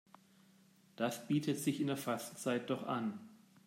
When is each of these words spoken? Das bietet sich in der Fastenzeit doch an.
Das 0.95 1.27
bietet 1.27 1.59
sich 1.59 1.79
in 1.79 1.85
der 1.85 1.95
Fastenzeit 1.95 2.71
doch 2.71 2.87
an. 2.87 3.19